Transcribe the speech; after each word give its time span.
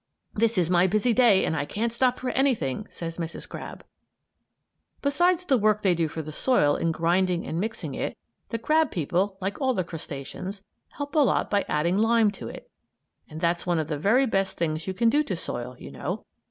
"This 0.33 0.57
is 0.57 0.67
my 0.71 0.87
busy 0.87 1.13
day 1.13 1.45
and 1.45 1.55
I 1.55 1.63
can't 1.63 1.93
stop 1.93 2.17
for 2.17 2.31
anything," 2.31 2.87
says 2.89 3.19
Mrs. 3.19 3.47
Crab. 3.47 3.85
Besides 5.03 5.45
the 5.45 5.59
work 5.59 5.83
they 5.83 5.93
do 5.93 6.07
for 6.07 6.23
the 6.23 6.31
soil 6.31 6.75
in 6.75 6.91
grinding 6.91 7.45
and 7.45 7.59
mixing 7.59 7.93
it, 7.93 8.17
the 8.49 8.57
crab 8.57 8.89
people, 8.89 9.37
like 9.41 9.61
all 9.61 9.75
the 9.75 9.83
crustaceans, 9.83 10.63
help 10.93 11.13
a 11.13 11.19
lot 11.19 11.51
by 11.51 11.65
adding 11.67 11.99
lime 11.99 12.31
to 12.31 12.47
it, 12.47 12.67
and 13.29 13.39
that's 13.41 13.67
one 13.67 13.77
of 13.77 13.89
the 13.89 13.99
very 13.99 14.25
best 14.25 14.57
things 14.57 14.87
you 14.87 14.95
can 14.95 15.11
do 15.11 15.21
to 15.21 15.35
soil, 15.37 15.75
you 15.77 15.91
know. 15.91 16.25